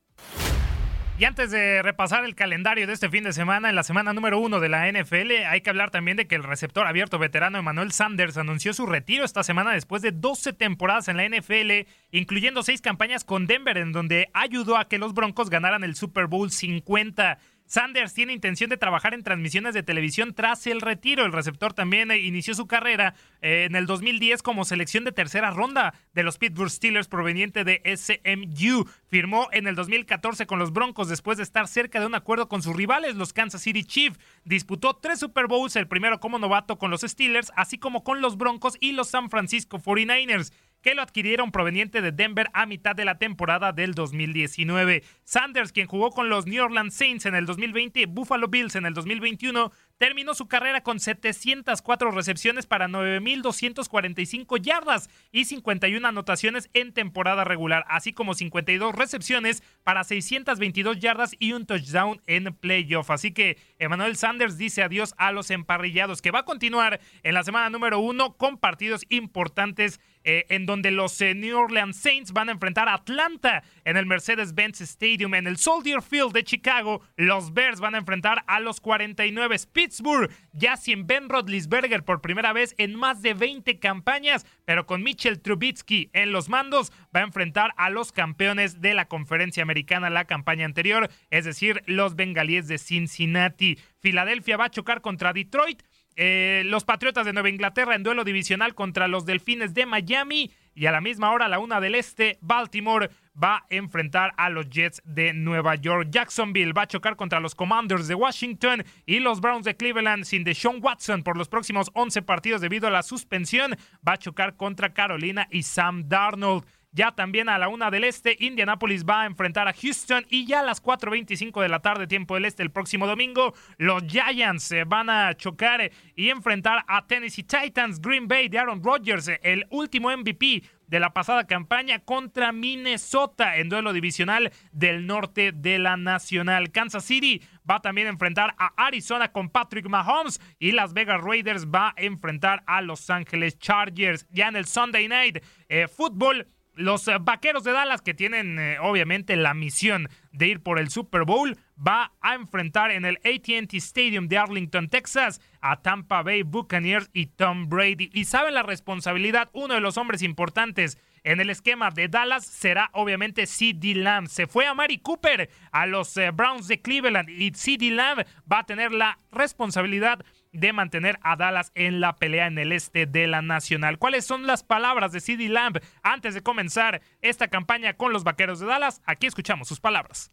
[1.21, 4.41] Y antes de repasar el calendario de este fin de semana, en la semana número
[4.41, 7.93] uno de la NFL, hay que hablar también de que el receptor abierto veterano Emmanuel
[7.93, 12.81] Sanders anunció su retiro esta semana después de 12 temporadas en la NFL, incluyendo seis
[12.81, 17.37] campañas con Denver, en donde ayudó a que los Broncos ganaran el Super Bowl 50.
[17.71, 21.25] Sanders tiene intención de trabajar en transmisiones de televisión tras el retiro.
[21.25, 25.53] El receptor también eh, inició su carrera eh, en el 2010 como selección de tercera
[25.53, 28.89] ronda de los Pittsburgh Steelers proveniente de SMU.
[29.07, 32.61] Firmó en el 2014 con los Broncos después de estar cerca de un acuerdo con
[32.61, 34.19] sus rivales, los Kansas City Chiefs.
[34.45, 38.37] Disputó tres Super Bowls, el primero como novato con los Steelers, así como con los
[38.37, 40.51] Broncos y los San Francisco 49ers
[40.83, 45.03] que lo adquirieron proveniente de Denver a mitad de la temporada del 2019.
[45.25, 48.87] Sanders, quien jugó con los New Orleans Saints en el 2020 y Buffalo Bills en
[48.87, 56.93] el 2021, terminó su carrera con 704 recepciones para 9.245 yardas y 51 anotaciones en
[56.93, 63.11] temporada regular, así como 52 recepciones para 622 yardas y un touchdown en playoff.
[63.11, 67.45] Así que Emmanuel Sanders dice adiós a los emparrillados, que va a continuar en la
[67.45, 72.49] semana número uno con partidos importantes eh, en donde los eh, New Orleans Saints van
[72.49, 75.35] a enfrentar a Atlanta en el Mercedes-Benz Stadium.
[75.35, 80.31] En el Soldier Field de Chicago, los Bears van a enfrentar a los 49 Pittsburgh,
[80.53, 85.41] ya sin Ben Rodlisberger por primera vez en más de 20 campañas, pero con Mitchell
[85.41, 90.27] Trubitsky en los mandos, va a enfrentar a los campeones de la conferencia americana la
[90.27, 93.79] campaña anterior, es decir, los bengalíes de Cincinnati.
[94.01, 95.83] Filadelfia va a chocar contra Detroit.
[96.23, 100.51] Eh, los Patriotas de Nueva Inglaterra en duelo divisional contra los Delfines de Miami.
[100.75, 103.09] Y a la misma hora, la una del este, Baltimore
[103.43, 106.09] va a enfrentar a los Jets de Nueva York.
[106.11, 110.45] Jacksonville va a chocar contra los Commanders de Washington y los Browns de Cleveland sin
[110.45, 113.75] Deshaun Watson por los próximos 11 partidos debido a la suspensión.
[114.07, 116.67] Va a chocar contra Carolina y Sam Darnold.
[116.93, 120.61] Ya también a la una del este, Indianapolis va a enfrentar a Houston y ya
[120.61, 125.09] a las 4.25 de la tarde, tiempo del este, el próximo domingo, los Giants van
[125.09, 130.63] a chocar y enfrentar a Tennessee Titans, Green Bay de Aaron Rodgers, el último MVP
[130.91, 136.73] de la pasada campaña contra Minnesota en duelo divisional del norte de la Nacional.
[136.73, 141.67] Kansas City va también a enfrentar a Arizona con Patrick Mahomes y Las Vegas Raiders
[141.67, 144.27] va a enfrentar a Los Ángeles Chargers.
[144.31, 146.49] Ya en el Sunday Night eh, Football
[146.81, 150.91] los eh, Vaqueros de Dallas, que tienen eh, obviamente la misión de ir por el
[150.91, 156.43] Super Bowl, va a enfrentar en el ATT Stadium de Arlington, Texas, a Tampa Bay
[156.43, 158.11] Buccaneers y Tom Brady.
[158.13, 162.91] Y saben la responsabilidad, uno de los hombres importantes en el esquema de Dallas será
[162.93, 164.27] obviamente CD Lamb.
[164.29, 168.61] Se fue a Mari Cooper a los eh, Browns de Cleveland y CD Lamb va
[168.61, 170.25] a tener la responsabilidad
[170.73, 173.99] mantener a Dallas en la pelea en el este de la Nacional.
[173.99, 178.61] ¿Cuáles son las palabras de CD Lamb antes de comenzar esta campaña con los Vaqueros
[178.61, 179.03] de Dallas?
[179.05, 180.31] Aquí escuchamos sus palabras.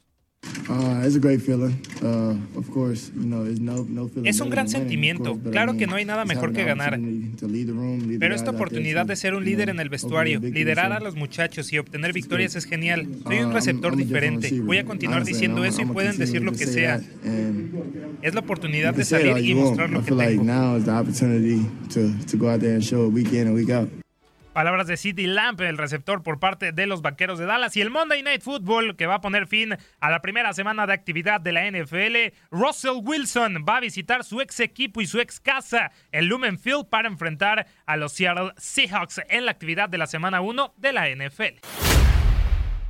[4.24, 5.40] Es un gran sentimiento.
[5.52, 7.00] Claro que no hay nada mejor que ganar.
[8.20, 11.78] Pero esta oportunidad de ser un líder en el vestuario, liderar a los muchachos y
[11.78, 13.08] obtener victorias es genial.
[13.26, 14.60] Soy un receptor diferente.
[14.62, 17.02] Voy a continuar diciendo eso y pueden decir lo que sea.
[18.22, 20.44] Es la oportunidad de salir y mostrar lo que tengo.
[24.58, 27.78] Palabras de City Lamp, el receptor por parte de los Vaqueros de Dallas.
[27.78, 30.94] Y el Monday Night Football, que va a poner fin a la primera semana de
[30.94, 32.36] actividad de la NFL.
[32.50, 36.90] Russell Wilson va a visitar su ex equipo y su ex casa, el Lumen Field,
[36.90, 41.08] para enfrentar a los Seattle Seahawks en la actividad de la semana 1 de la
[41.08, 42.17] NFL.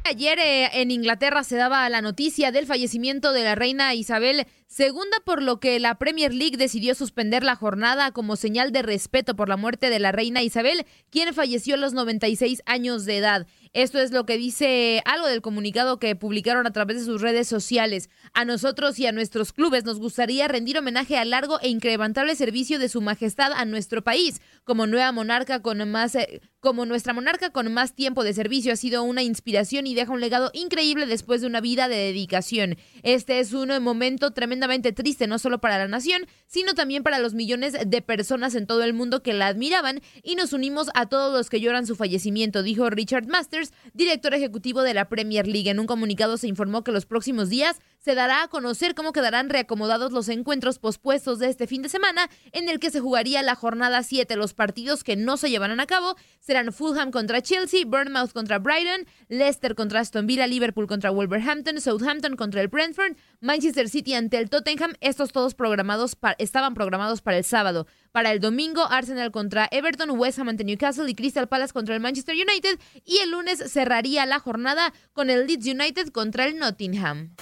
[0.09, 5.17] Ayer eh, en Inglaterra se daba la noticia del fallecimiento de la reina Isabel Segunda,
[5.25, 9.49] por lo que la Premier League decidió suspender la jornada como señal de respeto por
[9.49, 13.47] la muerte de la reina Isabel, quien falleció a los 96 años de edad.
[13.77, 17.47] Esto es lo que dice algo del comunicado que publicaron a través de sus redes
[17.47, 18.09] sociales.
[18.33, 22.79] A nosotros y a nuestros clubes nos gustaría rendir homenaje al largo e incrementable servicio
[22.79, 24.41] de su majestad a nuestro país.
[24.63, 28.75] Como nueva monarca con más eh, como nuestra monarca con más tiempo de servicio ha
[28.75, 32.77] sido una inspiración y deja un legado increíble después de una vida de dedicación.
[33.03, 37.35] Este es un momento tremendo triste, no solo para la nación, sino también para los
[37.35, 41.31] millones de personas en todo el mundo que la admiraban y nos unimos a todos
[41.31, 45.69] los que lloran su fallecimiento, dijo Richard Masters, director ejecutivo de la Premier League.
[45.69, 49.49] En un comunicado se informó que los próximos días se dará a conocer cómo quedarán
[49.49, 53.55] reacomodados los encuentros pospuestos de este fin de semana, en el que se jugaría la
[53.55, 54.35] jornada 7.
[54.35, 59.05] Los partidos que no se llevarán a cabo serán Fulham contra Chelsea, Bournemouth contra Brighton,
[59.27, 64.49] Leicester contra Aston Villa, Liverpool contra Wolverhampton, Southampton contra el Brentford, Manchester City ante el
[64.49, 64.93] Tottenham.
[65.01, 67.87] Estos todos programados estaban programados para el sábado.
[68.17, 72.01] Para el domingo, Arsenal contra Everton, West Ham ante Newcastle y Crystal Palace contra el
[72.01, 72.79] Manchester United.
[73.05, 77.35] Y el lunes cerraría la jornada con el Leeds United contra el Nottingham.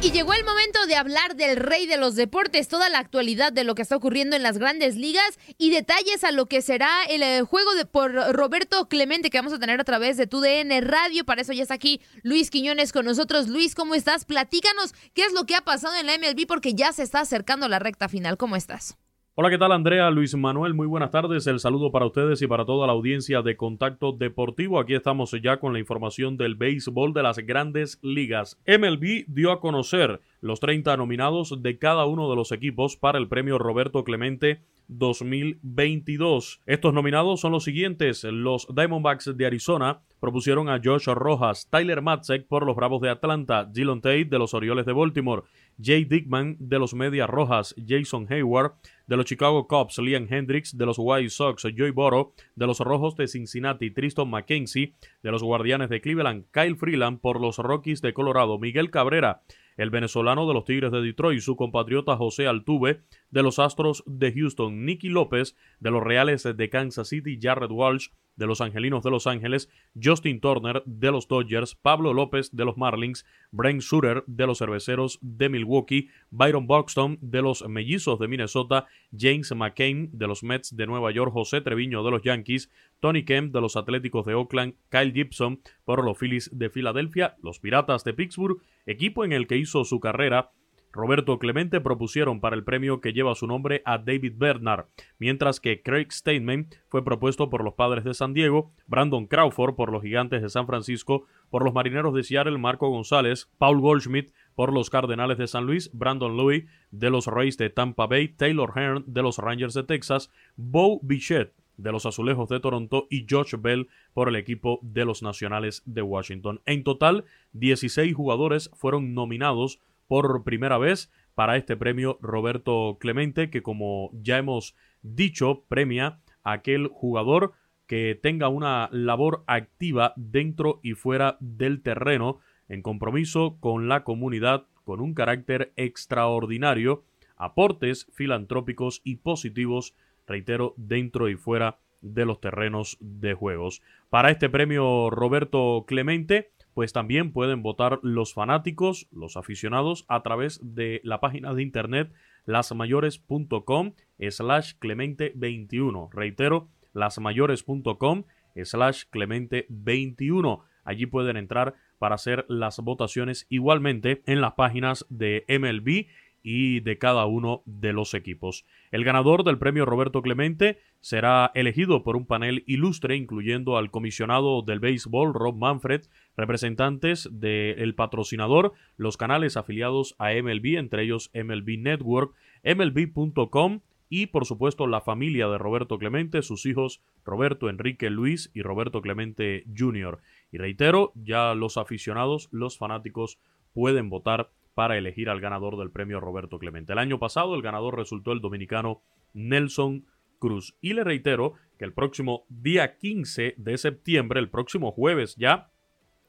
[0.00, 3.64] Y llegó el momento de hablar del rey de los deportes, toda la actualidad de
[3.64, 7.22] lo que está ocurriendo en las grandes ligas y detalles a lo que será el
[7.22, 10.80] eh, juego de por Roberto Clemente que vamos a tener a través de tu DN
[10.80, 11.26] Radio.
[11.26, 13.48] Para eso ya está aquí Luis Quiñones con nosotros.
[13.48, 14.24] Luis, ¿cómo estás?
[14.24, 17.68] Platícanos qué es lo que ha pasado en la MLB porque ya se está acercando
[17.68, 18.38] la recta final.
[18.38, 18.96] ¿Cómo estás?
[19.38, 20.08] Hola, ¿qué tal Andrea?
[20.10, 21.46] Luis Manuel, muy buenas tardes.
[21.46, 24.80] El saludo para ustedes y para toda la audiencia de Contacto Deportivo.
[24.80, 28.58] Aquí estamos ya con la información del béisbol de las grandes ligas.
[28.66, 33.28] MLB dio a conocer los 30 nominados de cada uno de los equipos para el
[33.28, 36.62] premio Roberto Clemente 2022.
[36.66, 38.24] Estos nominados son los siguientes.
[38.24, 43.64] Los Diamondbacks de Arizona propusieron a Josh Rojas, Tyler Matzek por los Bravos de Atlanta,
[43.64, 45.42] Dylan Tate de los Orioles de Baltimore,
[45.80, 48.72] Jay Dickman de los Medias Rojas, Jason Hayward
[49.06, 53.14] de los Chicago Cubs, Liam Hendricks de los White Sox, Joey Boro de los Rojos
[53.16, 58.14] de Cincinnati, Tristan McKenzie de los Guardianes de Cleveland, Kyle Freeland por los Rockies de
[58.14, 59.42] Colorado, Miguel Cabrera
[59.76, 64.32] el venezolano de los Tigres de Detroit, su compatriota José Altuve de los Astros de
[64.32, 69.10] Houston, Nicky López de los Reales de Kansas City, Jared Walsh de los Angelinos de
[69.10, 69.68] Los Ángeles,
[70.00, 75.18] Justin Turner de los Dodgers, Pablo López de los Marlins, Brent Suter de los Cerveceros
[75.22, 78.86] de Milwaukee, Byron Buxton de los Mellizos de Minnesota,
[79.16, 83.52] James McCain de los Mets de Nueva York, José Treviño de los Yankees, Tony Kemp
[83.52, 88.14] de los Atléticos de Oakland, Kyle Gibson por los Phillies de Filadelfia, los Piratas de
[88.14, 90.50] Pittsburgh, equipo en el que hizo su carrera
[90.96, 94.86] Roberto Clemente propusieron para el premio que lleva su nombre a David Bernard,
[95.18, 99.92] mientras que Craig Steinman fue propuesto por los Padres de San Diego, Brandon Crawford por
[99.92, 104.72] los Gigantes de San Francisco, por los Marineros de Seattle, Marco González, Paul Goldschmidt por
[104.72, 109.04] los Cardenales de San Luis, Brandon Louis de los Rays de Tampa Bay, Taylor Hearn
[109.06, 113.88] de los Rangers de Texas, Bo Bichette de los Azulejos de Toronto y Josh Bell
[114.14, 116.60] por el equipo de los Nacionales de Washington.
[116.64, 123.62] En total, 16 jugadores fueron nominados por primera vez para este premio Roberto Clemente, que
[123.62, 127.52] como ya hemos dicho, premia a aquel jugador
[127.86, 134.66] que tenga una labor activa dentro y fuera del terreno, en compromiso con la comunidad,
[134.84, 137.04] con un carácter extraordinario,
[137.36, 139.94] aportes filantrópicos y positivos,
[140.26, 143.82] reitero, dentro y fuera de los terrenos de juegos.
[144.10, 150.60] Para este premio Roberto Clemente, pues también pueden votar los fanáticos, los aficionados, a través
[150.62, 152.12] de la página de internet
[152.44, 153.94] lasmayores.com
[154.28, 156.10] slash clemente21.
[156.12, 158.24] Reitero, lasmayores.com
[158.62, 160.64] slash clemente21.
[160.84, 166.08] Allí pueden entrar para hacer las votaciones igualmente en las páginas de MLB
[166.48, 168.66] y de cada uno de los equipos.
[168.92, 174.62] El ganador del premio Roberto Clemente será elegido por un panel ilustre, incluyendo al comisionado
[174.62, 176.02] del béisbol Rob Manfred,
[176.36, 182.34] representantes del patrocinador, los canales afiliados a MLB, entre ellos MLB Network,
[182.64, 188.62] MLB.com y por supuesto la familia de Roberto Clemente, sus hijos Roberto Enrique Luis y
[188.62, 190.20] Roberto Clemente Jr.
[190.52, 193.38] Y reitero, ya los aficionados, los fanáticos
[193.72, 196.92] pueden votar para elegir al ganador del premio Roberto Clemente.
[196.92, 199.00] El año pasado el ganador resultó el dominicano
[199.32, 200.06] Nelson
[200.38, 200.76] Cruz.
[200.80, 205.70] Y le reitero que el próximo día 15 de septiembre, el próximo jueves ya,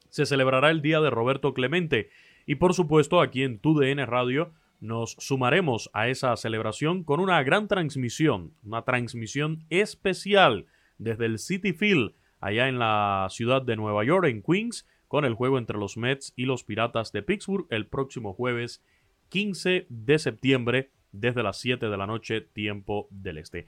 [0.09, 2.09] se celebrará el Día de Roberto Clemente.
[2.45, 7.67] Y por supuesto, aquí en TUDN Radio nos sumaremos a esa celebración con una gran
[7.67, 14.27] transmisión, una transmisión especial desde el City Field, allá en la ciudad de Nueva York,
[14.27, 18.33] en Queens, con el juego entre los Mets y los Piratas de Pittsburgh el próximo
[18.33, 18.83] jueves
[19.29, 23.67] 15 de septiembre desde las 7 de la noche tiempo del este.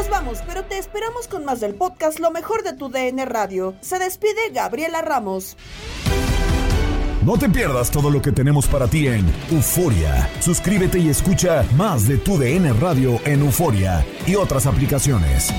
[0.00, 3.74] Nos vamos, pero te esperamos con más del podcast Lo mejor de tu DN Radio.
[3.82, 5.58] Se despide Gabriela Ramos.
[7.22, 10.26] No te pierdas todo lo que tenemos para ti en Euforia.
[10.40, 15.52] Suscríbete y escucha más de tu DN Radio en Euforia y otras aplicaciones.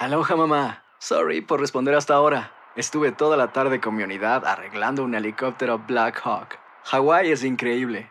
[0.00, 0.84] Aloha mamá.
[0.98, 2.52] Sorry por responder hasta ahora.
[2.76, 6.58] Estuve toda la tarde con mi unidad arreglando un helicóptero Black Hawk.
[6.84, 8.10] Hawái es increíble.